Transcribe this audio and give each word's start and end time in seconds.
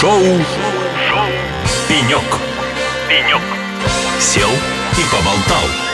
Шоу, 0.00 0.12
Шоу. 0.12 1.26
«Пенек». 1.88 2.22
«Пенек». 3.08 3.42
Сел 4.20 4.48
и 4.48 5.02
поболтал. 5.10 5.88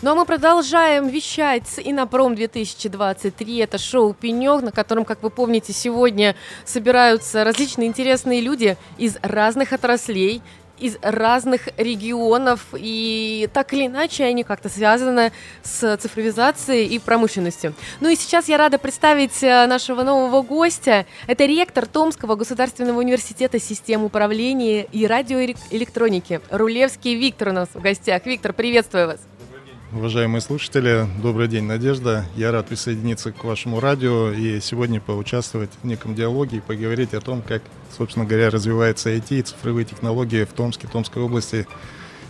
Ну 0.00 0.12
а 0.12 0.14
мы 0.14 0.24
продолжаем 0.24 1.08
вещать 1.08 1.68
с 1.68 1.78
Инопром 1.78 2.34
2023. 2.34 3.58
Это 3.58 3.76
шоу 3.76 4.14
«Пенек», 4.14 4.62
на 4.62 4.72
котором, 4.72 5.04
как 5.04 5.22
вы 5.22 5.28
помните, 5.28 5.74
сегодня 5.74 6.36
собираются 6.64 7.44
различные 7.44 7.88
интересные 7.88 8.40
люди 8.40 8.78
из 8.96 9.18
разных 9.20 9.74
отраслей, 9.74 10.40
из 10.80 10.96
разных 11.02 11.68
регионов, 11.76 12.66
и 12.72 13.48
так 13.52 13.72
или 13.72 13.86
иначе 13.86 14.24
они 14.24 14.44
как-то 14.44 14.68
связаны 14.68 15.32
с 15.62 15.96
цифровизацией 15.98 16.86
и 16.86 16.98
промышленностью. 16.98 17.74
Ну 18.00 18.08
и 18.08 18.16
сейчас 18.16 18.48
я 18.48 18.56
рада 18.56 18.78
представить 18.78 19.42
э, 19.42 19.66
нашего 19.66 20.02
нового 20.02 20.42
гостя. 20.42 21.06
Это 21.26 21.44
ректор 21.44 21.86
Томского 21.86 22.34
государственного 22.34 22.98
университета 22.98 23.58
систем 23.58 24.04
управления 24.04 24.84
и 24.84 25.06
радиоэлектроники 25.06 26.40
Рулевский 26.50 27.14
Виктор 27.14 27.48
у 27.48 27.52
нас 27.52 27.68
в 27.74 27.80
гостях. 27.80 28.26
Виктор, 28.26 28.52
приветствую 28.52 29.08
вас. 29.08 29.39
Уважаемые 29.92 30.40
слушатели, 30.40 31.04
добрый 31.20 31.48
день, 31.48 31.64
Надежда. 31.64 32.24
Я 32.36 32.52
рад 32.52 32.68
присоединиться 32.68 33.32
к 33.32 33.42
вашему 33.42 33.80
радио 33.80 34.30
и 34.30 34.60
сегодня 34.60 35.00
поучаствовать 35.00 35.70
в 35.82 35.84
неком 35.84 36.14
диалоге 36.14 36.58
и 36.58 36.60
поговорить 36.60 37.12
о 37.12 37.20
том, 37.20 37.42
как, 37.42 37.60
собственно 37.98 38.24
говоря, 38.24 38.50
развивается 38.50 39.10
IT 39.10 39.24
и 39.30 39.42
цифровые 39.42 39.84
технологии 39.84 40.44
в 40.44 40.52
Томске, 40.52 40.86
Томской 40.86 41.20
области 41.20 41.66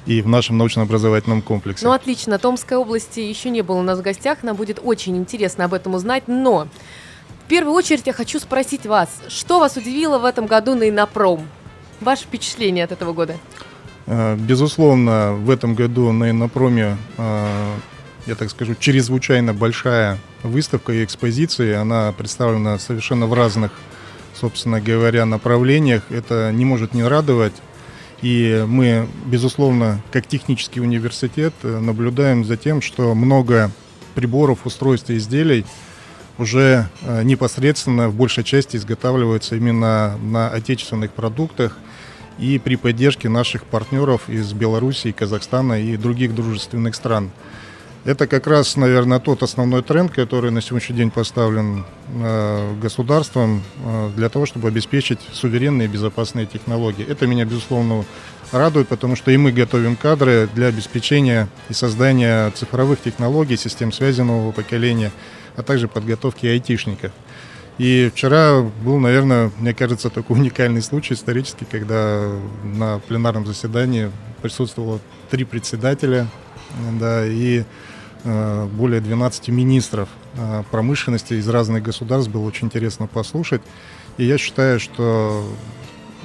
и 0.07 0.23
в 0.23 0.27
нашем 0.27 0.57
научно-образовательном 0.57 1.43
комплексе. 1.43 1.85
Ну, 1.85 1.93
отлично. 1.93 2.39
Томской 2.39 2.79
области 2.79 3.21
еще 3.21 3.51
не 3.51 3.61
было 3.61 3.77
у 3.77 3.83
нас 3.83 3.99
в 3.99 4.03
гостях. 4.03 4.43
Нам 4.43 4.57
будет 4.57 4.81
очень 4.83 5.19
интересно 5.19 5.67
об 5.67 5.75
этом 5.75 5.93
узнать. 5.93 6.29
Но 6.29 6.67
в 7.45 7.49
первую 7.49 7.75
очередь 7.75 8.07
я 8.07 8.15
хочу 8.15 8.41
спросить 8.41 8.87
вас, 8.87 9.21
что 9.29 9.61
вас 9.61 9.77
удивило 9.77 10.19
в 10.19 10.25
этом 10.25 10.47
году 10.47 10.75
на 10.75 10.89
Инопром? 10.89 11.47
Ваше 12.01 12.23
впечатление 12.23 12.85
от 12.85 12.93
этого 12.93 13.13
года? 13.13 13.37
Э, 14.07 14.37
безусловно, 14.37 15.33
в 15.35 15.51
этом 15.51 15.75
году 15.75 16.13
на 16.13 16.31
Иннопроме, 16.31 16.97
э, 17.17 17.75
я 18.27 18.35
так 18.35 18.51
скажу, 18.51 18.75
чрезвычайно 18.79 19.55
большая 19.55 20.19
выставка 20.43 20.93
и 20.93 21.05
экспозиции. 21.05 21.75
Она 21.75 22.13
представлена 22.13 22.79
совершенно 22.79 23.27
в 23.27 23.35
разных, 23.35 23.73
собственно 24.35 24.81
говоря, 24.81 25.27
направлениях. 25.27 26.03
Это 26.11 26.51
не 26.53 26.65
может 26.65 26.95
не 26.95 27.05
радовать. 27.05 27.55
И 28.23 28.65
мы, 28.69 29.09
безусловно, 29.25 30.03
как 30.13 30.27
технический 30.27 30.81
университет, 30.81 31.55
э, 31.63 31.79
наблюдаем 31.79 32.45
за 32.45 32.57
тем, 32.57 32.83
что 32.83 33.15
много 33.15 33.71
приборов, 34.15 34.67
устройств 34.67 35.11
и 35.11 35.17
изделий 35.17 35.65
уже 36.37 36.89
непосредственно 37.23 38.09
в 38.09 38.15
большей 38.15 38.45
части 38.45 38.77
изготавливаются 38.77 39.57
именно 39.57 40.17
на 40.23 40.49
отечественных 40.49 41.13
продуктах– 41.13 41.77
и 42.41 42.59
при 42.59 42.77
поддержке 42.77 43.29
наших 43.29 43.65
партнеров 43.65 44.29
из 44.29 44.53
Беларуси, 44.53 45.13
Казахстана 45.13 45.81
и 45.81 45.97
других 45.97 46.35
дружественных 46.35 46.95
стран. 46.95 47.31
Это 48.07 48.27
как 48.27 48.47
раз, 48.47 48.77
наверное, 48.77 49.19
тот 49.19 49.43
основной 49.43 49.83
тренд, 49.83 50.11
который 50.11 50.51
на 50.51 50.63
сегодняшний 50.63 50.97
день 50.97 51.11
поставлен 51.11 51.85
э, 52.09 52.75
государством 52.81 53.63
э, 53.85 54.11
для 54.17 54.31
того, 54.31 54.47
чтобы 54.47 54.69
обеспечить 54.69 55.21
суверенные 55.35 55.87
и 55.87 55.91
безопасные 55.91 56.47
технологии. 56.47 57.05
Это 57.07 57.27
меня, 57.27 57.45
безусловно, 57.45 58.07
радует, 58.53 58.89
потому 58.89 59.17
что 59.17 59.31
и 59.31 59.37
мы 59.37 59.53
готовим 59.53 59.97
кадры 59.97 60.49
для 60.55 60.69
обеспечения 60.69 61.47
и 61.69 61.75
создания 61.75 62.51
цифровых 62.53 63.03
технологий, 63.03 63.59
систем 63.59 63.93
связи 63.93 64.23
нового 64.23 64.53
поколения, 64.53 65.13
а 65.57 65.63
также 65.63 65.87
подготовки 65.87 66.47
айтишников. 66.47 67.13
И 67.81 68.11
вчера 68.15 68.61
был, 68.61 68.99
наверное, 68.99 69.51
мне 69.59 69.73
кажется, 69.73 70.11
такой 70.11 70.37
уникальный 70.37 70.83
случай 70.83 71.15
исторический, 71.15 71.65
когда 71.65 72.31
на 72.63 72.99
пленарном 72.99 73.47
заседании 73.47 74.13
присутствовало 74.43 75.01
три 75.31 75.45
председателя 75.45 76.27
да, 77.01 77.25
и 77.25 77.65
э, 78.25 78.67
более 78.67 79.01
12 79.01 79.49
министров 79.49 80.11
э, 80.37 80.63
промышленности 80.71 81.33
из 81.33 81.49
разных 81.49 81.83
государств. 81.83 82.31
Было 82.31 82.45
очень 82.45 82.67
интересно 82.67 83.07
послушать. 83.07 83.63
И 84.19 84.27
я 84.27 84.37
считаю, 84.37 84.79
что 84.79 85.43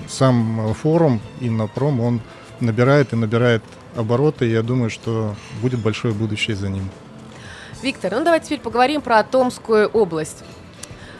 сам 0.09 0.73
форум 0.73 1.21
Иннопром, 1.39 2.01
он 2.01 2.21
набирает 2.59 3.13
и 3.13 3.15
набирает 3.15 3.63
обороты. 3.95 4.45
И 4.45 4.51
я 4.51 4.61
думаю, 4.61 4.89
что 4.89 5.33
будет 5.61 5.79
большое 5.79 6.13
будущее 6.13 6.57
за 6.57 6.67
ним. 6.67 6.89
Виктор, 7.81 8.11
ну 8.11 8.25
давайте 8.25 8.47
теперь 8.47 8.59
поговорим 8.59 9.01
про 9.01 9.23
Томскую 9.23 9.87
область. 9.87 10.43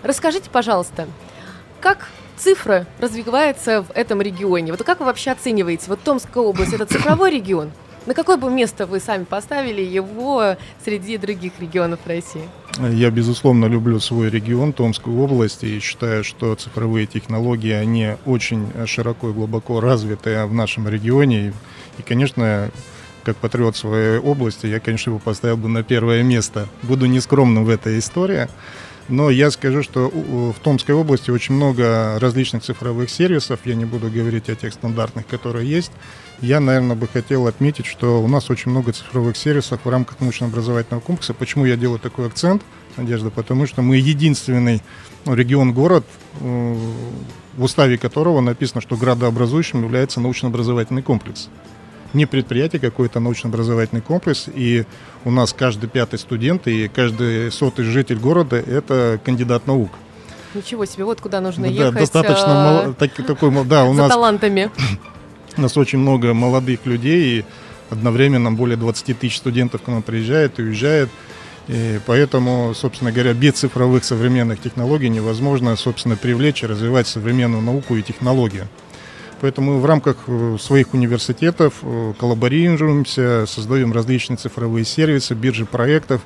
Расскажите, 0.06 0.52
пожалуйста, 0.52 1.08
как 1.82 2.10
цифра 2.38 2.86
развивается 3.00 3.82
в 3.82 3.90
этом 3.96 4.22
регионе? 4.22 4.72
Вот 4.72 4.84
как 4.84 5.00
вы 5.00 5.08
вообще 5.08 5.32
оцениваете? 5.32 5.86
Вот 5.88 6.00
Томская 6.04 6.44
область– 6.44 6.74
это 6.74 6.86
цифровой 6.86 7.32
регион? 7.32 7.72
На 8.06 8.14
какое 8.14 8.38
бы 8.38 8.52
место 8.52 8.86
вы 8.86 9.00
сами 9.00 9.24
поставили 9.24 9.82
его 9.82 10.58
среди 10.84 11.18
других 11.18 11.54
регионов 11.60 12.02
России? 12.06 12.44
Я, 12.92 13.10
безусловно, 13.10 13.66
люблю 13.66 14.00
свой 14.00 14.30
регион, 14.30 14.74
Томскую 14.74 15.20
область, 15.20 15.64
и 15.64 15.80
считаю, 15.80 16.24
что 16.24 16.54
цифровые 16.54 17.08
технологии, 17.08 17.72
они 17.72 18.12
очень 18.28 18.68
широко 18.86 19.30
и 19.30 19.34
глубоко 19.34 19.80
развиты 19.80 20.46
в 20.46 20.54
нашем 20.54 20.88
регионе. 20.88 21.52
И, 21.98 22.04
конечно, 22.04 22.70
как 23.24 23.38
патриот 23.38 23.76
своей 23.76 24.20
области, 24.20 24.68
я, 24.68 24.80
конечно, 24.80 25.10
его 25.10 25.20
поставил 25.20 25.58
бы 25.58 25.68
на 25.68 25.82
первое 25.82 26.22
место. 26.22 26.68
Буду 26.84 27.08
нескромным 27.08 27.66
в 27.66 27.70
этой 27.70 27.98
истории. 27.98 28.48
Но 29.08 29.30
я 29.30 29.52
скажу, 29.52 29.84
что 29.84 30.10
в 30.10 30.56
Томской 30.64 30.96
области 30.96 31.30
очень 31.30 31.54
много 31.54 32.18
различных 32.20 32.64
цифровых 32.64 33.10
сервисов. 33.10 33.60
Я 33.64 33.76
не 33.76 33.86
буду 33.86 34.10
говорить 34.10 34.50
о 34.50 34.56
тех 34.56 34.74
стандартных, 34.74 35.28
которые 35.28 35.70
есть. 35.70 35.92
Я, 36.42 36.60
наверное, 36.60 36.96
бы 36.96 37.08
хотел 37.08 37.46
отметить, 37.48 37.86
что 37.86 38.22
у 38.22 38.28
нас 38.28 38.50
очень 38.50 38.72
много 38.72 38.94
цифровых 38.94 39.38
сервисов 39.38 39.82
в 39.84 39.90
рамках 39.90 40.20
научно-образовательного 40.20 41.02
комплекса. 41.02 41.34
Почему 41.34 41.66
я 41.66 41.78
делаю 41.78 42.00
такой 42.00 42.28
акцент, 42.28 42.64
Надежда? 42.98 43.30
Потому 43.30 43.68
что 43.68 43.84
мы 43.84 43.98
единственный 43.98 44.82
регион-город, 45.26 46.06
э, 46.42 46.76
в 47.58 47.64
уставе 47.64 47.98
которого 47.98 48.42
написано, 48.42 48.82
что 48.82 48.98
градообразующим 48.98 49.84
является 49.84 50.20
научно-образовательный 50.20 51.04
комплекс 51.04 51.50
не 52.16 52.26
предприятие, 52.26 52.80
какой-то 52.80 53.20
научно-образовательный 53.20 54.02
комплекс, 54.02 54.48
и 54.54 54.86
у 55.24 55.32
нас 55.32 55.54
каждый 55.54 55.88
пятый 55.88 56.18
студент 56.18 56.68
и 56.68 56.88
каждый 56.88 57.52
сотый 57.52 57.86
житель 57.86 58.18
города– 58.18 58.56
это 58.68 59.20
кандидат 59.24 59.68
наук. 59.68 59.92
Ничего 60.54 60.86
себе, 60.86 61.04
вот 61.04 61.22
куда 61.22 61.42
нужно 61.42 61.68
да, 61.68 61.74
ехать. 61.74 62.00
достаточно 62.00 62.46
а... 62.48 62.82
мало, 62.82 62.94
так, 62.94 63.12
такой, 63.14 63.52
да, 63.66 63.86
у 63.86 63.94
за 63.94 64.02
нас, 64.02 64.10
талантами. 64.10 64.72
У 65.58 65.62
нас 65.62 65.78
очень 65.78 66.00
много 66.00 66.34
молодых 66.34 66.86
людей, 66.86 67.40
и 67.40 67.46
одновременно 67.90 68.52
более 68.52 68.76
20 68.76 69.18
тысяч 69.18 69.38
студентов 69.38 69.84
к 69.84 69.88
нам 69.88 70.02
приезжает 70.02 70.60
и 70.60 70.64
уезжает. 70.64 71.10
И 71.68 72.00
поэтому, 72.06 72.74
собственно 72.76 73.12
говоря, 73.12 73.34
без 73.34 73.54
цифровых 73.54 74.04
современных 74.04 74.62
технологий 74.62 75.10
невозможно, 75.10 75.76
собственно, 75.76 76.16
привлечь 76.16 76.64
и 76.64 76.68
развивать 76.68 77.08
современную 77.08 77.62
науку 77.62 77.96
и 77.96 78.02
технологию. 78.02 78.68
Поэтому 79.46 79.78
в 79.78 79.86
рамках 79.86 80.18
э, 80.26 80.58
своих 80.60 80.96
университетов 80.96 81.76
э, 81.84 82.14
коллаборируемся, 82.18 83.46
создаем 83.46 83.94
различные 83.94 84.38
цифровые 84.38 84.86
сервисы, 84.86 85.36
биржи 85.36 85.68
проектов, 85.68 86.22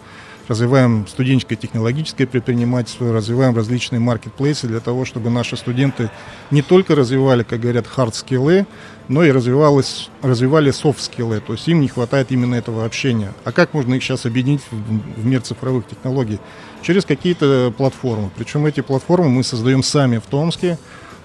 развиваем 0.48 1.06
студенческое 1.06 1.58
технологическое 1.58 2.26
предпринимательство, 2.26 3.12
развиваем 3.12 3.58
различные 3.58 4.00
маркетплейсы 4.00 4.68
для 4.68 4.80
того, 4.80 5.04
чтобы 5.04 5.30
наши 5.30 5.58
студенты 5.58 6.10
не 6.50 6.62
только 6.62 6.96
развивали, 6.96 7.44
как 7.44 7.60
говорят, 7.60 7.88
хард-скиллы, 7.88 8.66
но 9.10 9.26
и 9.26 9.32
развивалось, 9.32 10.10
развивали 10.22 10.72
софт-скиллы, 10.72 11.42
то 11.42 11.52
есть 11.52 11.68
им 11.68 11.82
не 11.82 11.90
хватает 11.90 12.32
именно 12.32 12.56
этого 12.56 12.86
общения. 12.86 13.34
А 13.44 13.52
как 13.52 13.74
можно 13.74 13.96
их 13.96 14.02
сейчас 14.02 14.26
объединить 14.26 14.62
в, 14.72 15.22
в 15.22 15.26
мир 15.26 15.42
цифровых 15.42 15.86
технологий? 15.88 16.40
Через 16.84 17.04
какие-то 17.04 17.74
платформы. 17.78 18.32
Причем 18.38 18.66
эти 18.66 18.80
платформы 18.80 19.28
мы 19.28 19.44
создаем 19.44 19.84
сами 19.84 20.20
в 20.20 20.26
Томске, 20.26 20.78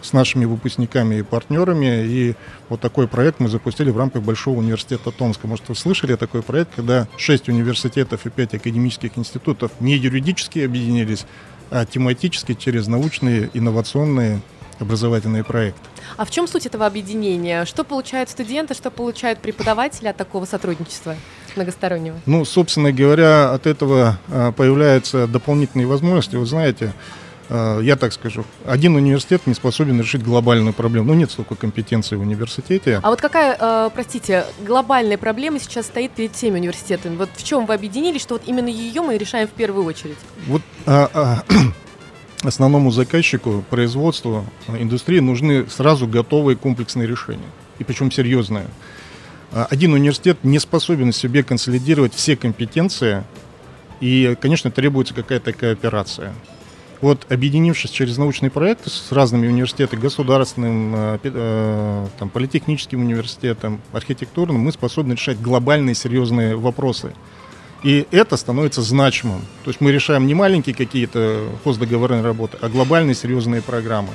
с 0.04 0.12
нашими 0.12 0.44
выпускниками 0.44 1.16
и 1.16 1.22
партнерами. 1.22 2.04
И 2.06 2.34
вот 2.68 2.80
такой 2.80 3.08
проект 3.08 3.40
мы 3.40 3.48
запустили 3.48 3.90
в 3.90 3.98
рамках 3.98 4.22
Большого 4.22 4.58
университета 4.58 5.10
Томска. 5.10 5.46
Может, 5.46 5.68
вы 5.68 5.74
слышали 5.74 6.14
такой 6.16 6.42
проект, 6.42 6.74
когда 6.76 7.08
6 7.16 7.48
университетов 7.48 8.26
и 8.26 8.30
5 8.30 8.54
академических 8.54 9.16
институтов 9.16 9.72
не 9.80 9.96
юридически 9.96 10.60
объединились, 10.60 11.26
а 11.70 11.86
тематически 11.86 12.54
через 12.54 12.86
научные, 12.86 13.50
инновационные 13.54 14.42
образовательные 14.78 15.44
проекты. 15.44 15.80
А 16.16 16.24
в 16.24 16.30
чем 16.30 16.46
суть 16.46 16.66
этого 16.66 16.86
объединения? 16.86 17.64
Что 17.64 17.84
получают 17.84 18.28
студенты, 18.28 18.74
что 18.74 18.90
получают 18.90 19.38
преподаватели 19.38 20.08
от 20.08 20.16
такого 20.16 20.44
сотрудничества 20.44 21.16
многостороннего? 21.56 22.20
Ну, 22.26 22.44
собственно 22.44 22.92
говоря, 22.92 23.52
от 23.52 23.66
этого 23.66 24.18
а, 24.28 24.52
появляются 24.52 25.26
дополнительные 25.26 25.86
возможности. 25.86 26.36
Вы 26.36 26.46
знаете, 26.46 26.92
я 27.50 27.96
так 27.96 28.12
скажу, 28.12 28.44
один 28.64 28.96
университет 28.96 29.46
не 29.46 29.54
способен 29.54 30.00
решить 30.00 30.22
глобальную 30.22 30.72
проблему. 30.72 31.08
Ну, 31.08 31.14
нет 31.14 31.30
столько 31.30 31.54
компетенций 31.54 32.16
в 32.16 32.22
университете. 32.22 33.00
А 33.02 33.10
вот 33.10 33.20
какая, 33.20 33.56
э, 33.60 33.90
простите, 33.94 34.46
глобальная 34.60 35.18
проблема 35.18 35.60
сейчас 35.60 35.86
стоит 35.86 36.12
перед 36.12 36.34
всеми 36.34 36.58
университетами? 36.58 37.16
Вот 37.16 37.28
в 37.34 37.44
чем 37.44 37.66
вы 37.66 37.74
объединились, 37.74 38.22
что 38.22 38.34
вот 38.34 38.42
именно 38.46 38.68
ее 38.68 39.02
мы 39.02 39.18
решаем 39.18 39.46
в 39.46 39.52
первую 39.52 39.84
очередь? 39.84 40.16
Вот 40.46 40.62
а, 40.86 41.10
а, 41.12 41.44
основному 42.42 42.90
заказчику, 42.90 43.62
производству, 43.68 44.46
индустрии 44.68 45.20
нужны 45.20 45.66
сразу 45.68 46.06
готовые 46.06 46.56
комплексные 46.56 47.06
решения. 47.06 47.50
И 47.78 47.84
причем 47.84 48.10
серьезные. 48.10 48.66
Один 49.52 49.92
университет 49.92 50.38
не 50.42 50.58
способен 50.58 51.12
себе 51.12 51.44
консолидировать 51.44 52.14
все 52.14 52.36
компетенции, 52.36 53.22
и, 54.00 54.36
конечно, 54.40 54.70
требуется 54.70 55.14
какая-то 55.14 55.52
кооперация. 55.52 56.34
Вот, 57.04 57.30
объединившись 57.30 57.90
через 57.90 58.16
научные 58.16 58.48
проекты 58.48 58.88
с 58.88 59.12
разными 59.12 59.46
университетами, 59.46 60.00
государственным, 60.00 60.94
э, 60.96 61.18
э, 61.22 62.06
там, 62.18 62.30
политехническим 62.30 62.98
университетом, 62.98 63.82
архитектурным, 63.92 64.62
мы 64.62 64.72
способны 64.72 65.12
решать 65.12 65.38
глобальные 65.38 65.94
серьезные 65.96 66.56
вопросы. 66.56 67.12
И 67.82 68.06
это 68.10 68.38
становится 68.38 68.80
значимым. 68.80 69.42
То 69.64 69.68
есть 69.68 69.82
мы 69.82 69.92
решаем 69.92 70.26
не 70.26 70.32
маленькие 70.32 70.74
какие-то 70.74 71.46
хоздоговорные 71.62 72.22
работы, 72.22 72.56
а 72.62 72.70
глобальные 72.70 73.14
серьезные 73.14 73.60
программы. 73.60 74.08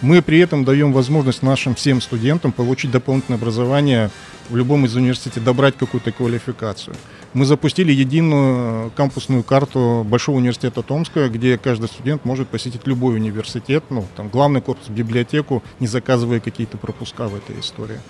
Мы 0.00 0.20
при 0.20 0.40
этом 0.40 0.64
даем 0.64 0.92
возможность 0.92 1.44
нашим 1.44 1.76
всем 1.76 2.00
студентам 2.00 2.50
получить 2.50 2.90
дополнительное 2.90 3.38
образование 3.38 4.10
в 4.48 4.56
любом 4.56 4.84
из 4.84 4.96
университетов, 4.96 5.44
добрать 5.44 5.76
какую-то 5.76 6.10
квалификацию. 6.10 6.96
Мы 7.36 7.44
запустили 7.44 7.92
единую 7.92 8.90
кампусную 8.92 9.42
карту 9.42 10.06
Большого 10.08 10.36
университета 10.36 10.80
Томска, 10.80 11.28
где 11.28 11.58
каждый 11.58 11.86
студент 11.90 12.24
может 12.24 12.48
посетить 12.48 12.86
любой 12.86 13.16
университет, 13.16 13.84
ну, 13.90 14.06
там, 14.16 14.30
главный 14.30 14.62
корпус, 14.62 14.88
библиотеку, 14.88 15.62
не 15.78 15.86
заказывая 15.86 16.40
какие-то 16.40 16.78
пропуска 16.78 17.28
в 17.28 17.36
этой 17.36 17.60
истории. 17.60 18.00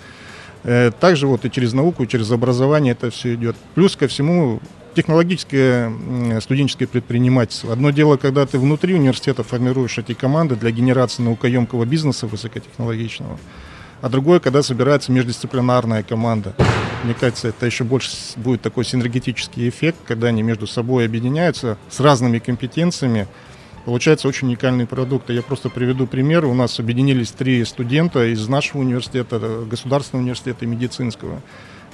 Э, 0.63 0.91
также 0.97 1.27
вот 1.27 1.43
и 1.43 1.51
через 1.51 1.73
науку, 1.73 2.03
и 2.03 2.07
через 2.07 2.31
образование 2.31 2.93
это 2.93 3.09
все 3.09 3.33
идет. 3.33 3.57
Плюс 3.75 3.97
ко 3.97 4.07
всему 4.07 4.61
технологическое 4.95 5.91
студенческое 6.39 6.87
предпринимательство. 6.87 7.73
Одно 7.73 7.89
дело, 7.89 8.15
когда 8.15 8.45
ты 8.45 8.57
внутри 8.57 8.93
университета 8.93 9.43
формируешь 9.43 9.97
эти 9.97 10.13
команды 10.13 10.55
для 10.55 10.71
генерации 10.71 11.21
наукоемкого 11.23 11.83
бизнеса 11.83 12.27
высокотехнологичного, 12.27 13.37
а 14.01 14.09
другое, 14.09 14.39
когда 14.39 14.61
собирается 14.63 15.11
междисциплинарная 15.11 16.03
команда. 16.03 16.53
Мне 17.03 17.13
кажется, 17.13 17.49
это 17.49 17.65
еще 17.65 17.83
больше 17.83 18.11
будет 18.35 18.61
такой 18.61 18.85
синергетический 18.85 19.69
эффект, 19.69 19.99
когда 20.05 20.27
они 20.27 20.43
между 20.43 20.67
собой 20.67 21.05
объединяются 21.05 21.77
с 21.89 21.99
разными 21.99 22.39
компетенциями, 22.39 23.27
получается 23.85 24.27
очень 24.27 24.47
уникальный 24.47 24.85
продукт. 24.85 25.29
Я 25.29 25.41
просто 25.41 25.69
приведу 25.69 26.07
пример. 26.07 26.45
У 26.45 26.53
нас 26.53 26.79
объединились 26.79 27.31
три 27.31 27.63
студента 27.65 28.25
из 28.25 28.47
нашего 28.47 28.81
университета, 28.81 29.39
Государственного 29.69 30.23
университета 30.23 30.65
и 30.65 30.67
медицинского. 30.67 31.41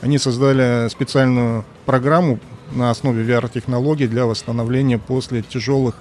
Они 0.01 0.17
создали 0.17 0.89
специальную 0.89 1.63
программу 1.85 2.39
на 2.71 2.89
основе 2.89 3.23
VR-технологий 3.23 4.07
для 4.07 4.25
восстановления 4.25 4.97
после 4.97 5.43
тяжелых, 5.43 5.95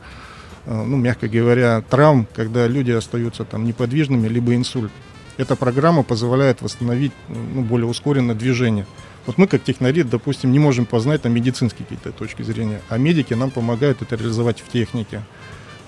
э, 0.67 0.75
ну, 0.75 0.97
мягко 0.97 1.29
говоря, 1.29 1.83
травм, 1.83 2.27
когда 2.35 2.67
люди 2.67 2.91
остаются 2.91 3.45
там 3.45 3.65
неподвижными, 3.65 4.29
либо 4.29 4.55
инсульт. 4.55 4.91
Эта 5.37 5.57
программа 5.57 6.03
позволяет 6.03 6.61
восстановить 6.61 7.13
ну, 7.29 7.63
более 7.63 7.87
ускоренное 7.87 8.35
движение. 8.35 8.87
Вот 9.27 9.39
мы, 9.39 9.47
как 9.47 9.63
технари, 9.63 10.03
допустим, 10.03 10.53
не 10.53 10.59
можем 10.59 10.85
познать 10.85 11.23
там 11.23 11.33
медицинские 11.33 11.87
какие-то 11.87 12.13
точки 12.13 12.43
зрения, 12.43 12.83
а 12.89 12.99
медики 12.99 13.35
нам 13.35 13.51
помогают 13.51 14.03
это 14.03 14.17
реализовать 14.17 14.61
в 14.61 14.69
технике. 14.69 15.23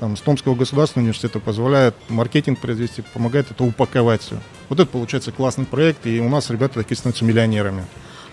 Там, 0.00 0.16
с 0.16 0.20
Томского 0.20 0.54
государственного 0.54 1.04
университета 1.04 1.40
позволяет 1.40 1.94
маркетинг 2.08 2.58
произвести, 2.58 3.02
помогает 3.12 3.50
это 3.50 3.64
упаковать 3.64 4.22
все. 4.22 4.36
Вот 4.68 4.80
это 4.80 4.90
получается 4.90 5.30
классный 5.30 5.66
проект, 5.66 6.06
и 6.06 6.20
у 6.20 6.28
нас 6.28 6.50
ребята 6.50 6.80
такие 6.80 6.96
становятся 6.96 7.24
миллионерами. 7.24 7.84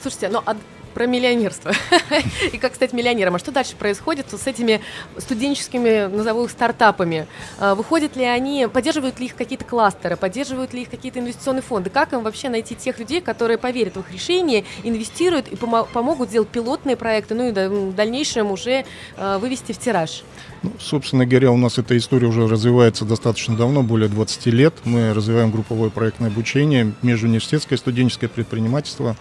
Слушайте, 0.01 0.29
ну 0.29 0.41
а 0.45 0.55
про 0.91 1.05
миллионерство 1.05 1.71
и 2.51 2.57
как 2.57 2.75
стать 2.75 2.93
миллионером. 2.93 3.35
А 3.35 3.39
что 3.39 3.51
дальше 3.51 3.75
происходит 3.75 4.27
с 4.31 4.47
этими 4.47 4.81
студенческими, 5.17 6.07
назову 6.07 6.45
их, 6.45 6.51
стартапами? 6.51 7.27
А, 7.59 7.75
выходят 7.75 8.15
ли 8.15 8.23
они, 8.23 8.67
поддерживают 8.71 9.19
ли 9.19 9.27
их 9.27 9.35
какие-то 9.35 9.65
кластеры, 9.65 10.15
поддерживают 10.17 10.73
ли 10.73 10.83
их 10.83 10.89
какие-то 10.89 11.19
инвестиционные 11.19 11.61
фонды? 11.61 11.89
Как 11.89 12.13
им 12.13 12.23
вообще 12.23 12.49
найти 12.49 12.75
тех 12.75 12.99
людей, 12.99 13.21
которые 13.21 13.57
поверят 13.57 13.95
в 13.95 13.99
их 14.01 14.11
решение, 14.11 14.65
инвестируют 14.83 15.47
и 15.47 15.55
помо- 15.55 15.87
помогут 15.91 16.29
сделать 16.29 16.49
пилотные 16.49 16.95
проекты, 16.95 17.35
ну 17.35 17.49
и 17.49 17.51
в 17.51 17.95
дальнейшем 17.95 18.51
уже 18.51 18.85
э, 19.17 19.37
вывести 19.37 19.71
в 19.71 19.79
тираж? 19.79 20.23
Ну, 20.63 20.73
собственно 20.79 21.25
говоря, 21.25 21.51
у 21.51 21.57
нас 21.57 21.77
эта 21.79 21.97
история 21.97 22.27
уже 22.27 22.47
развивается 22.47 23.03
достаточно 23.03 23.55
давно, 23.55 23.81
более 23.81 24.09
20 24.09 24.45
лет. 24.47 24.75
Мы 24.83 25.13
развиваем 25.13 25.49
групповое 25.51 25.89
проектное 25.89 26.29
обучение, 26.29 26.93
межуниверситетское 27.01 27.77
студенческое 27.77 28.29
предпринимательство. 28.29 29.15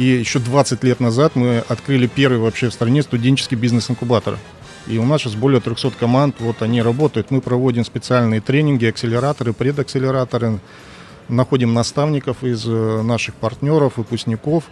И 0.00 0.04
еще 0.04 0.38
20 0.38 0.82
лет 0.82 0.98
назад 0.98 1.36
мы 1.36 1.58
открыли 1.68 2.06
первый 2.06 2.38
вообще 2.38 2.70
в 2.70 2.72
стране 2.72 3.02
студенческий 3.02 3.54
бизнес-инкубатор. 3.54 4.38
И 4.86 4.96
у 4.96 5.04
нас 5.04 5.20
сейчас 5.20 5.34
более 5.34 5.60
300 5.60 5.90
команд, 5.90 6.36
вот 6.38 6.62
они 6.62 6.80
работают. 6.80 7.30
Мы 7.30 7.42
проводим 7.42 7.84
специальные 7.84 8.40
тренинги, 8.40 8.86
акселераторы, 8.86 9.52
предакселераторы, 9.52 10.58
находим 11.28 11.74
наставников 11.74 12.42
из 12.42 12.64
э, 12.66 13.02
наших 13.02 13.34
партнеров, 13.34 13.98
выпускников. 13.98 14.64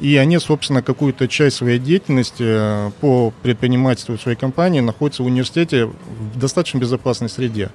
И 0.00 0.16
они, 0.16 0.40
собственно, 0.40 0.82
какую-то 0.82 1.28
часть 1.28 1.54
своей 1.54 1.78
деятельности 1.78 2.42
э, 2.44 2.90
по 3.00 3.32
предпринимательству 3.44 4.18
своей 4.18 4.36
компании 4.36 4.80
находятся 4.80 5.22
в 5.22 5.26
университете 5.26 5.84
в 5.84 6.36
достаточно 6.36 6.78
безопасной 6.78 7.28
среде. 7.28 7.70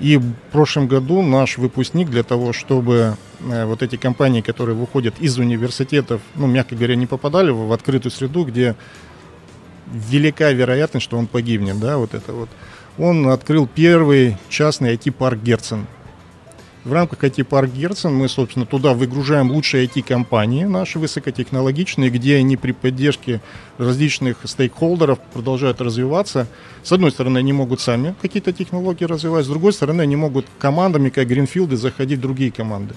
И 0.00 0.16
в 0.16 0.32
прошлом 0.50 0.88
году 0.88 1.22
наш 1.22 1.56
выпускник 1.56 2.10
для 2.10 2.24
того, 2.24 2.52
чтобы 2.52 3.16
э, 3.40 3.64
вот 3.64 3.82
эти 3.82 3.96
компании, 3.96 4.40
которые 4.40 4.74
выходят 4.76 5.14
из 5.20 5.38
университетов, 5.38 6.20
ну, 6.34 6.46
мягко 6.46 6.74
говоря, 6.74 6.96
не 6.96 7.06
попадали 7.06 7.50
в, 7.50 7.72
открытую 7.72 8.10
среду, 8.10 8.44
где 8.44 8.74
велика 9.86 10.50
вероятность, 10.50 11.04
что 11.04 11.16
он 11.16 11.26
погибнет, 11.26 11.78
да, 11.78 11.98
вот 11.98 12.14
это 12.14 12.32
вот. 12.32 12.48
Он 12.98 13.28
открыл 13.28 13.68
первый 13.72 14.36
частный 14.48 14.94
IT-парк 14.94 15.38
Герцен. 15.40 15.86
В 16.84 16.92
рамках 16.92 17.24
IT-парк 17.24 17.70
Герцен 17.70 18.14
мы, 18.14 18.28
собственно, 18.28 18.66
туда 18.66 18.92
выгружаем 18.92 19.50
лучшие 19.50 19.86
IT-компании 19.86 20.64
наши 20.64 20.98
высокотехнологичные, 20.98 22.10
где 22.10 22.36
они 22.36 22.58
при 22.58 22.72
поддержке 22.72 23.40
различных 23.78 24.36
стейкхолдеров 24.44 25.18
продолжают 25.32 25.80
развиваться. 25.80 26.46
С 26.82 26.92
одной 26.92 27.10
стороны, 27.10 27.38
они 27.38 27.54
могут 27.54 27.80
сами 27.80 28.14
какие-то 28.20 28.52
технологии 28.52 29.04
развивать, 29.06 29.46
с 29.46 29.48
другой 29.48 29.72
стороны, 29.72 30.02
они 30.02 30.16
могут 30.16 30.44
командами, 30.58 31.08
как 31.08 31.26
Гринфилды, 31.26 31.78
заходить 31.78 32.18
в 32.18 32.22
другие 32.22 32.52
команды. 32.52 32.94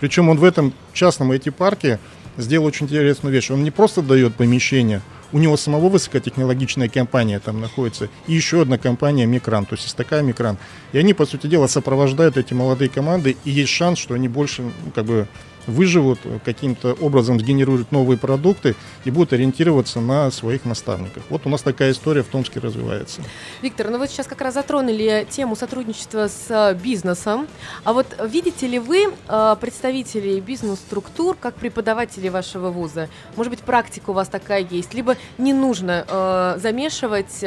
Причем 0.00 0.28
он 0.28 0.36
в 0.36 0.44
этом 0.44 0.74
частном 0.92 1.32
IT-парке 1.32 1.98
сделал 2.36 2.66
очень 2.66 2.86
интересную 2.86 3.32
вещь. 3.32 3.50
Он 3.50 3.64
не 3.64 3.70
просто 3.70 4.02
дает 4.02 4.34
помещение, 4.34 5.02
у 5.32 5.38
него 5.38 5.56
самого 5.56 5.88
высокотехнологичная 5.88 6.88
компания 6.88 7.38
там 7.38 7.60
находится, 7.60 8.08
и 8.26 8.34
еще 8.34 8.62
одна 8.62 8.78
компания 8.78 9.26
Микран, 9.26 9.64
то 9.64 9.76
есть 9.76 9.96
такая 9.96 10.22
Микран. 10.22 10.58
И 10.92 10.98
они, 10.98 11.14
по 11.14 11.26
сути 11.26 11.46
дела, 11.46 11.66
сопровождают 11.66 12.36
эти 12.36 12.52
молодые 12.54 12.88
команды, 12.88 13.36
и 13.44 13.50
есть 13.50 13.70
шанс, 13.70 13.98
что 13.98 14.14
они 14.14 14.28
больше, 14.28 14.62
ну, 14.62 14.72
как 14.94 15.04
бы, 15.04 15.28
выживут, 15.70 16.18
каким-то 16.44 16.94
образом 16.94 17.38
сгенерируют 17.40 17.92
новые 17.92 18.18
продукты 18.18 18.74
и 19.04 19.10
будут 19.10 19.32
ориентироваться 19.32 20.00
на 20.00 20.30
своих 20.30 20.64
наставников. 20.64 21.22
Вот 21.30 21.46
у 21.46 21.48
нас 21.48 21.62
такая 21.62 21.92
история 21.92 22.22
в 22.22 22.26
Томске 22.26 22.60
развивается. 22.60 23.22
Виктор, 23.62 23.90
ну 23.90 23.98
вы 23.98 24.08
сейчас 24.08 24.26
как 24.26 24.40
раз 24.40 24.54
затронули 24.54 25.26
тему 25.30 25.56
сотрудничества 25.56 26.28
с 26.28 26.46
э, 26.48 26.74
бизнесом. 26.74 27.46
А 27.84 27.92
вот 27.92 28.06
видите 28.26 28.66
ли 28.66 28.78
вы 28.78 29.12
э, 29.28 29.56
представителей 29.60 30.40
бизнес-структур 30.40 31.36
как 31.38 31.54
преподаватели 31.54 32.28
вашего 32.28 32.70
вуза? 32.70 33.08
Может 33.36 33.50
быть, 33.50 33.60
практика 33.60 34.10
у 34.10 34.12
вас 34.12 34.28
такая 34.28 34.66
есть? 34.68 34.94
Либо 34.94 35.16
не 35.38 35.52
нужно 35.52 36.04
э, 36.06 36.58
замешивать 36.60 37.44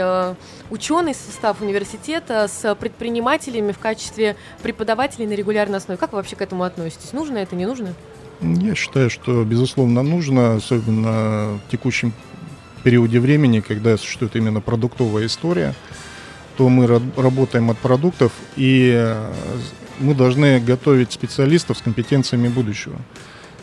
ученый 0.70 1.14
состав 1.14 1.62
университета 1.62 2.48
с 2.48 2.76
предпринимателями 2.76 3.72
в 3.72 3.80
качестве 3.80 4.36
преподавателей 4.62 5.28
на 5.28 5.34
регулярной 5.34 5.78
основе? 5.78 5.98
Как 5.98 6.12
вы 6.14 6.18
вообще 6.18 6.36
к 6.36 6.42
этому 6.42 6.64
относитесь? 6.64 7.14
Нужно 7.14 7.38
это, 7.38 7.56
не 7.56 7.66
нужно? 7.66 7.94
Я 8.44 8.76
считаю, 8.76 9.10
что, 9.10 9.44
безусловно, 9.46 10.04
нужно, 10.04 10.56
особенно 10.56 11.60
в 11.66 11.72
текущем 11.72 12.14
периоде 12.84 13.20
времени, 13.20 13.62
когда 13.62 13.98
существует 13.98 14.36
именно 14.36 14.60
продуктовая 14.60 15.28
история, 15.28 15.74
то 16.58 16.68
мы 16.68 16.86
работаем 17.16 17.70
от 17.70 17.78
продуктов, 17.78 18.34
и 18.58 18.92
э, 18.94 19.34
мы 20.00 20.14
должны 20.14 20.60
готовить 20.60 21.14
специалистов 21.14 21.78
с 21.78 21.82
компетенциями 21.82 22.50
будущего. 22.50 22.98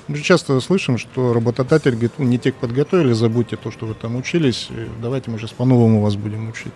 Мы 0.08 0.18
часто 0.22 0.58
слышим, 0.60 0.96
что 0.96 1.34
работодатель 1.34 1.92
говорит, 1.92 2.18
не 2.18 2.38
тех 2.38 2.54
подготовили, 2.54 3.12
забудьте 3.12 3.56
то, 3.56 3.70
что 3.70 3.86
вы 3.86 3.94
там 3.94 4.16
учились, 4.16 4.68
давайте 5.00 5.30
мы 5.30 5.38
сейчас 5.38 5.50
по-новому 5.50 6.00
вас 6.00 6.16
будем 6.16 6.48
учить 6.48 6.72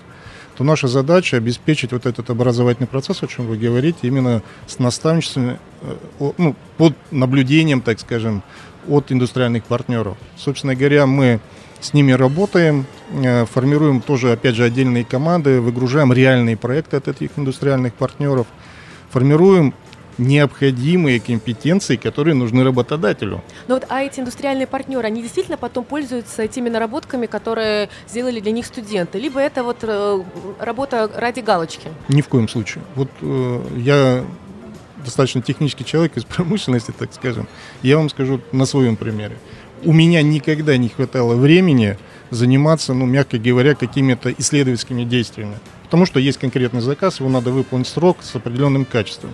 то 0.57 0.65
наша 0.65 0.89
задача 0.89 1.37
обеспечить 1.37 1.93
вот 1.93 2.07
этот 2.07 2.31
образовательный 2.31 2.87
процесс, 2.87 3.23
о 3.23 3.27
чем 3.27 3.47
вы 3.47 3.57
говорите, 3.57 3.99
именно 4.03 4.43
с 4.67 4.79
наставничеством, 4.79 5.59
э, 5.83 6.31
ну, 6.39 6.55
под 6.77 6.95
наблюдением, 7.11 7.81
так 7.81 7.99
скажем, 8.01 8.43
от 8.89 9.11
индустриальных 9.11 9.65
партнеров. 9.65 10.17
Собственно 10.37 10.75
говоря, 10.75 11.07
мы 11.07 11.41
с 11.81 11.93
ними 11.93 12.13
работаем, 12.13 12.87
э, 13.11 13.45
формируем 13.47 14.01
тоже, 14.01 14.33
опять 14.33 14.55
же, 14.55 14.65
отдельные 14.65 15.05
команды, 15.05 15.61
выгружаем 15.61 16.13
реальные 16.13 16.57
проекты 16.57 16.97
от 16.99 17.09
этих 17.09 17.31
индустриальных 17.37 17.95
партнеров, 17.95 18.47
формируем 19.11 19.75
необходимые 20.19 21.21
компетенции, 21.21 21.97
которые 21.97 22.35
нужны 22.35 22.65
работодателю. 22.65 23.43
Но 23.69 23.75
вот 23.75 23.87
а 23.89 24.03
эти 24.03 24.21
индустриальные 24.21 24.67
партнеры, 24.67 25.07
они 25.07 25.23
действительно 25.23 25.57
потом 25.57 25.85
пользуются 25.85 26.47
теми 26.49 26.69
наработками, 26.69 27.27
которые 27.27 27.89
сделали 28.09 28.41
для 28.41 28.53
них 28.53 28.67
студенты, 28.67 29.19
либо 29.19 29.41
это 29.41 29.63
вот 29.63 29.79
э, 29.83 30.23
работа 30.61 31.11
ради 31.15 31.41
галочки? 31.41 31.89
Ни 32.09 32.21
в 32.21 32.29
коем 32.29 32.49
случае. 32.49 32.85
Вот 32.95 33.11
э, 33.21 33.63
я 33.77 34.25
достаточно 35.05 35.43
технический 35.43 35.85
человек 35.85 36.17
из 36.17 36.25
промышленности, 36.25 36.93
так 36.97 37.13
скажем. 37.13 37.47
Я 37.83 37.99
вам 37.99 38.09
скажу 38.09 38.41
на 38.53 38.67
своем 38.67 38.97
примере. 38.97 39.37
У 39.85 39.93
меня 39.93 40.23
никогда 40.23 40.77
не 40.79 40.89
хватало 40.89 41.35
времени 41.35 41.99
заниматься, 42.31 42.95
ну, 42.95 43.05
мягко 43.05 43.39
говоря, 43.39 43.75
какими-то 43.75 44.33
исследовательскими 44.33 45.05
действиями. 45.05 45.57
Потому 45.85 46.07
что 46.07 46.19
есть 46.19 46.39
конкретный 46.39 46.81
заказ, 46.81 47.21
его 47.21 47.29
надо 47.29 47.51
выполнить 47.51 47.87
срок 47.87 48.19
с 48.23 48.35
определенным 48.35 48.85
качеством. 48.85 49.31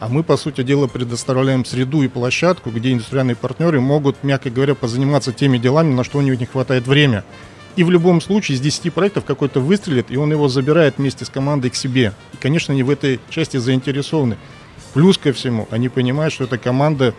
А 0.00 0.08
мы, 0.08 0.22
по 0.22 0.36
сути 0.36 0.62
дела, 0.62 0.86
предоставляем 0.86 1.64
среду 1.64 2.02
и 2.02 2.08
площадку, 2.08 2.70
где 2.70 2.92
индустриальные 2.92 3.34
партнеры 3.34 3.80
могут, 3.80 4.22
мягко 4.22 4.48
говоря, 4.48 4.76
позаниматься 4.76 5.32
теми 5.32 5.58
делами, 5.58 5.92
на 5.92 6.04
что 6.04 6.18
у 6.18 6.20
них 6.20 6.38
не 6.38 6.46
хватает 6.46 6.86
времени. 6.86 7.24
И 7.74 7.82
в 7.82 7.90
любом 7.90 8.20
случае 8.20 8.56
из 8.56 8.60
10 8.60 8.92
проектов 8.92 9.24
какой-то 9.24 9.60
выстрелит, 9.60 10.10
и 10.10 10.16
он 10.16 10.30
его 10.30 10.48
забирает 10.48 10.98
вместе 10.98 11.24
с 11.24 11.28
командой 11.28 11.70
к 11.70 11.74
себе. 11.74 12.12
И, 12.32 12.36
конечно, 12.36 12.72
они 12.72 12.84
в 12.84 12.90
этой 12.90 13.18
части 13.28 13.56
заинтересованы. 13.56 14.36
Плюс 14.94 15.18
ко 15.18 15.32
всему, 15.32 15.66
они 15.70 15.88
понимают, 15.88 16.32
что 16.32 16.44
эта 16.44 16.58
команда 16.58 17.14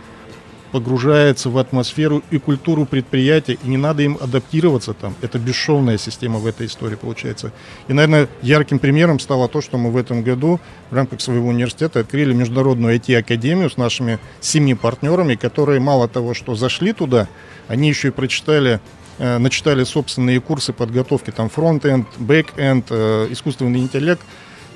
погружается 0.71 1.49
в 1.49 1.57
атмосферу 1.57 2.23
и 2.31 2.38
культуру 2.38 2.85
предприятия, 2.85 3.57
и 3.63 3.67
не 3.67 3.77
надо 3.77 4.03
им 4.03 4.17
адаптироваться 4.19 4.93
там. 4.93 5.15
Это 5.21 5.39
бесшовная 5.39 5.97
система 5.97 6.39
в 6.39 6.45
этой 6.45 6.67
истории 6.67 6.95
получается. 6.95 7.51
И, 7.88 7.93
наверное, 7.93 8.29
ярким 8.41 8.79
примером 8.79 9.19
стало 9.19 9.47
то, 9.47 9.61
что 9.61 9.77
мы 9.77 9.91
в 9.91 9.97
этом 9.97 10.23
году 10.23 10.59
в 10.89 10.95
рамках 10.95 11.21
своего 11.21 11.49
университета 11.49 12.01
открыли 12.01 12.33
международную 12.33 12.95
IT-академию 12.97 13.69
с 13.69 13.77
нашими 13.77 14.19
семи 14.41 14.75
партнерами, 14.75 15.35
которые 15.35 15.79
мало 15.79 16.07
того, 16.07 16.33
что 16.33 16.55
зашли 16.55 16.93
туда, 16.93 17.27
они 17.67 17.89
еще 17.89 18.09
и 18.09 18.11
прочитали 18.11 18.79
э, 19.17 19.38
начитали 19.38 19.83
собственные 19.83 20.39
курсы 20.39 20.73
подготовки, 20.73 21.31
там, 21.31 21.49
front-end, 21.50 22.08
back-end, 22.17 22.88
э, 22.89 23.27
искусственный 23.31 23.79
интеллект, 23.79 24.21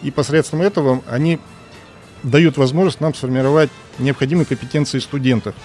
и 0.03 0.11
посредством 0.11 0.61
этого 0.61 1.01
они 1.09 1.39
дают 2.23 2.57
возможность 2.57 3.01
нам 3.01 3.13
сформировать 3.13 3.69
необходимые 3.99 4.45
компетенции 4.45 4.99
студентов. 4.99 5.55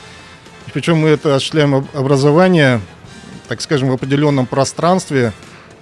Причем 0.73 0.99
мы 0.99 1.09
это 1.09 1.35
осуществляем 1.35 1.87
образование, 1.95 2.81
так 3.49 3.61
скажем, 3.61 3.89
в 3.89 3.93
определенном 3.93 4.47
пространстве, 4.47 5.33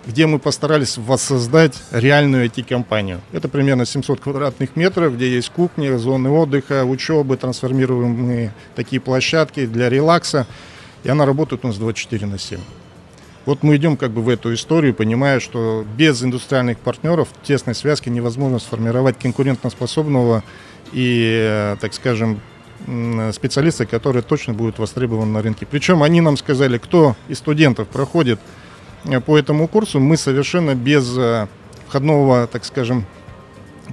где 0.06 0.26
мы 0.26 0.38
постарались 0.38 0.96
воссоздать 0.98 1.82
реальную 1.90 2.46
IT-компанию. 2.46 3.20
Это 3.32 3.48
примерно 3.48 3.84
700 3.84 4.20
квадратных 4.20 4.76
метров, 4.76 5.16
где 5.16 5.28
есть 5.28 5.50
кухня, 5.50 5.98
зоны 5.98 6.28
отдыха, 6.30 6.84
учебы, 6.84 7.36
трансформируемые 7.36 8.52
такие 8.76 9.00
площадки 9.00 9.66
для 9.66 9.88
релакса. 9.88 10.46
И 11.02 11.08
она 11.08 11.26
работает 11.26 11.64
у 11.64 11.68
нас 11.68 11.76
24 11.76 12.26
на 12.26 12.38
7. 12.38 12.60
Вот 13.46 13.62
мы 13.62 13.76
идем 13.76 13.96
как 13.96 14.10
бы 14.10 14.22
в 14.22 14.28
эту 14.28 14.52
историю, 14.52 14.92
понимая, 14.92 15.38
что 15.38 15.86
без 15.96 16.22
индустриальных 16.22 16.78
партнеров 16.78 17.28
тесной 17.44 17.76
связки 17.76 18.08
невозможно 18.08 18.58
сформировать 18.58 19.18
конкурентоспособного 19.20 20.42
и, 20.92 21.38
э, 21.48 21.76
так 21.80 21.94
скажем, 21.94 22.40
специалисты, 23.32 23.86
которые 23.86 24.22
точно 24.22 24.52
будут 24.52 24.78
востребованы 24.78 25.32
на 25.32 25.42
рынке. 25.42 25.66
Причем 25.68 26.02
они 26.02 26.20
нам 26.20 26.36
сказали, 26.36 26.78
кто 26.78 27.16
из 27.28 27.38
студентов 27.38 27.88
проходит 27.88 28.40
э, 29.04 29.20
по 29.20 29.38
этому 29.38 29.68
курсу, 29.68 30.00
мы 30.00 30.16
совершенно 30.16 30.74
без 30.74 31.16
э, 31.16 31.46
входного, 31.86 32.48
так 32.48 32.64
скажем, 32.64 33.06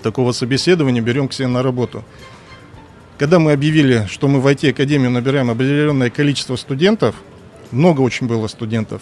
такого 0.02 0.32
собеседования 0.32 1.02
берем 1.02 1.28
к 1.28 1.34
себе 1.34 1.48
на 1.48 1.62
работу. 1.62 2.04
Когда 3.20 3.38
мы 3.38 3.52
объявили, 3.52 4.08
что 4.10 4.28
мы 4.28 4.42
в 4.42 4.48
IT-академию 4.48 5.12
набираем 5.12 5.52
определенное 5.52 6.10
количество 6.10 6.56
студентов, 6.56 7.16
много 7.72 8.02
очень 8.02 8.28
было 8.28 8.48
студентов, 8.48 9.02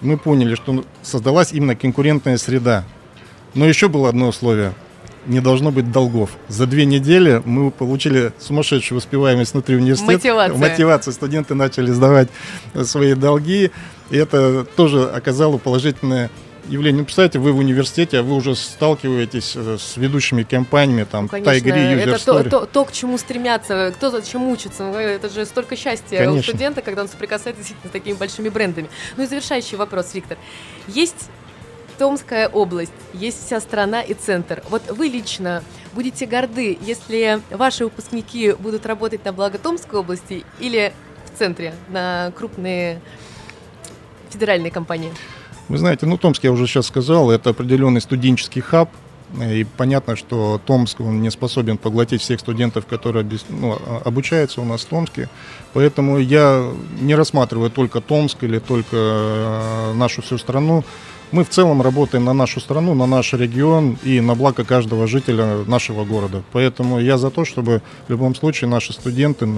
мы 0.00 0.16
поняли, 0.16 0.54
что 0.54 0.84
создалась 1.02 1.52
именно 1.52 1.76
конкурентная 1.76 2.38
среда. 2.38 2.84
Но 3.54 3.66
еще 3.66 3.88
было 3.88 4.08
одно 4.08 4.28
условие– 4.28 4.74
не 5.26 5.40
должно 5.40 5.70
быть 5.70 5.90
долгов. 5.90 6.30
За 6.48 6.66
две 6.66 6.84
недели 6.84 7.42
мы 7.44 7.70
получили 7.70 8.32
сумасшедшую 8.38 8.98
успеваемость 8.98 9.52
внутри 9.52 9.76
университета. 9.76 10.12
Мотивация. 10.12 10.58
Мотивация. 10.58 11.12
Студенты 11.12 11.54
начали 11.54 11.90
сдавать 11.90 12.28
свои 12.84 13.14
долги. 13.14 13.70
И 14.10 14.16
это 14.16 14.64
тоже 14.76 15.04
оказало 15.04 15.58
положительное 15.58 16.30
явление. 16.68 17.00
Ну, 17.00 17.04
представьте, 17.04 17.38
вы 17.38 17.52
в 17.52 17.58
университете, 17.58 18.18
а 18.18 18.22
вы 18.22 18.34
уже 18.34 18.54
сталкиваетесь 18.54 19.54
э, 19.56 19.76
с 19.78 19.96
ведущими 19.96 20.42
компаниями, 20.42 21.04
там, 21.04 21.24
ну, 21.24 21.28
конечно, 21.28 21.50
User 21.50 22.14
Это 22.14 22.24
то, 22.24 22.44
то, 22.44 22.66
то, 22.66 22.84
к 22.84 22.92
чему 22.92 23.18
стремятся, 23.18 23.92
кто 23.96 24.10
зачем 24.10 24.48
учится. 24.48 24.84
Ну, 24.84 24.94
это 24.96 25.28
же 25.28 25.44
столько 25.46 25.76
счастья 25.76 26.18
конечно. 26.18 26.38
у 26.38 26.42
студента, 26.42 26.82
когда 26.82 27.02
он 27.02 27.08
соприкасается 27.08 27.62
с 27.62 27.90
такими 27.90 28.14
большими 28.14 28.48
брендами. 28.48 28.88
Ну 29.16 29.24
и 29.24 29.26
завершающий 29.26 29.76
вопрос, 29.76 30.14
Виктор. 30.14 30.38
Есть 30.88 31.30
Томская 31.98 32.48
область, 32.48 32.92
есть 33.14 33.46
вся 33.46 33.60
страна 33.60 34.02
и 34.02 34.14
центр. 34.14 34.62
Вот 34.68 34.82
вы 34.90 35.06
лично 35.06 35.62
будете 35.94 36.26
горды, 36.26 36.76
если 36.80 37.40
ваши 37.50 37.84
выпускники 37.84 38.52
будут 38.52 38.84
работать 38.86 39.24
на 39.24 39.32
благо 39.32 39.58
Томской 39.58 40.00
области 40.00 40.44
или 40.58 40.92
в 41.24 41.38
центре, 41.38 41.74
на 41.88 42.32
крупные 42.36 43.00
федеральные 44.30 44.70
компании? 44.70 45.12
Вы 45.68 45.78
знаете, 45.78 46.06
ну, 46.06 46.16
Томск, 46.16 46.44
я 46.44 46.52
уже 46.52 46.66
сейчас 46.66 46.86
сказал, 46.86 47.30
это 47.30 47.50
определенный 47.50 48.00
студенческий 48.00 48.62
хаб, 48.62 48.88
и 49.40 49.66
понятно, 49.76 50.14
что 50.14 50.60
Томск 50.64 51.00
он 51.00 51.20
не 51.20 51.30
способен 51.30 51.78
поглотить 51.78 52.22
всех 52.22 52.38
студентов, 52.38 52.86
которые 52.86 53.26
ну, 53.48 53.76
а, 53.84 54.02
обучаются 54.04 54.60
у 54.60 54.64
нас 54.64 54.82
в 54.82 54.86
Томске. 54.86 55.28
Поэтому 55.72 56.18
я 56.18 56.64
не 57.00 57.16
рассматриваю 57.16 57.70
только 57.70 58.00
Томск 58.00 58.44
или 58.44 58.60
только 58.60 58.96
э, 58.96 59.92
нашу 59.94 60.22
всю 60.22 60.38
страну. 60.38 60.84
Мы 61.32 61.42
в 61.42 61.48
целом 61.48 61.82
работаем 61.82 62.24
на 62.24 62.32
нашу 62.34 62.60
страну, 62.60 62.94
на 62.94 63.06
наш 63.06 63.32
регион 63.32 63.98
и 64.04 64.20
на 64.20 64.36
благо 64.36 64.64
каждого 64.64 65.08
жителя 65.08 65.64
нашего 65.66 66.04
города. 66.04 66.44
Поэтому 66.52 67.00
я 67.00 67.18
за 67.18 67.30
то, 67.30 67.44
чтобы 67.44 67.82
в 68.06 68.10
любом 68.10 68.36
случае 68.36 68.70
наши 68.70 68.92
студенты 68.92 69.48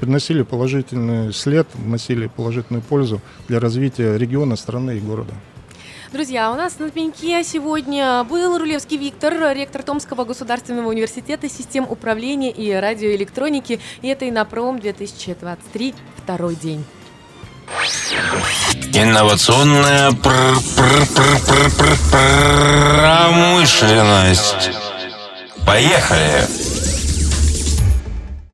приносили 0.00 0.42
положительный 0.42 1.34
след, 1.34 1.68
вносили 1.74 2.28
положительную 2.28 2.82
пользу 2.82 3.20
для 3.46 3.60
развития 3.60 4.16
региона, 4.16 4.56
страны 4.56 4.96
и 4.96 5.00
города. 5.00 5.34
Друзья, 6.10 6.50
у 6.50 6.54
нас 6.54 6.78
на 6.78 6.90
пеньке 6.90 7.44
сегодня 7.44 8.24
был 8.24 8.56
Рулевский 8.56 8.96
Виктор, 8.96 9.34
ректор 9.54 9.82
Томского 9.82 10.24
государственного 10.24 10.88
университета 10.88 11.50
систем 11.50 11.86
управления 11.86 12.50
и 12.50 12.72
радиоэлектроники. 12.72 13.78
И 14.00 14.08
это 14.08 14.26
Инопром 14.26 14.78
2023, 14.78 15.94
второй 16.16 16.54
день. 16.56 16.82
Инновационная 18.94 20.12
пр 20.12 20.56
пр 20.74 21.06
промышленность. 23.04 24.70
Поехали! 25.66 26.77